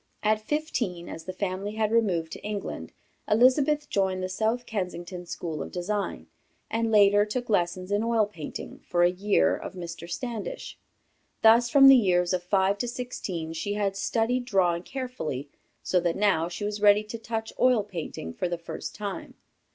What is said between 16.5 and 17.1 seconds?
was ready